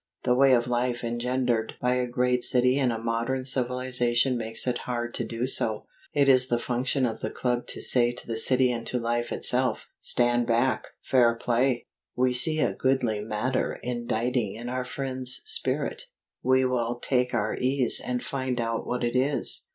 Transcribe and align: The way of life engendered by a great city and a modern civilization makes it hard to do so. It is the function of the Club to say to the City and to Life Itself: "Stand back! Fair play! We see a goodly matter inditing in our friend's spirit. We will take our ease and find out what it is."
The 0.23 0.33
way 0.33 0.53
of 0.53 0.65
life 0.65 1.03
engendered 1.03 1.75
by 1.79 1.93
a 1.93 2.07
great 2.07 2.43
city 2.43 2.79
and 2.79 2.91
a 2.91 2.97
modern 2.97 3.45
civilization 3.45 4.35
makes 4.35 4.65
it 4.65 4.79
hard 4.89 5.13
to 5.13 5.23
do 5.23 5.45
so. 5.45 5.85
It 6.11 6.27
is 6.27 6.47
the 6.47 6.57
function 6.57 7.05
of 7.05 7.19
the 7.19 7.29
Club 7.29 7.67
to 7.67 7.83
say 7.83 8.11
to 8.13 8.25
the 8.25 8.35
City 8.35 8.71
and 8.71 8.83
to 8.87 8.97
Life 8.97 9.31
Itself: 9.31 9.89
"Stand 9.99 10.47
back! 10.47 10.87
Fair 11.03 11.35
play! 11.35 11.85
We 12.15 12.33
see 12.33 12.61
a 12.61 12.73
goodly 12.73 13.21
matter 13.23 13.79
inditing 13.83 14.55
in 14.55 14.69
our 14.69 14.85
friend's 14.85 15.43
spirit. 15.45 16.07
We 16.41 16.65
will 16.65 16.97
take 16.99 17.35
our 17.35 17.55
ease 17.55 18.01
and 18.03 18.23
find 18.23 18.59
out 18.59 18.87
what 18.87 19.03
it 19.03 19.15
is." 19.15 19.67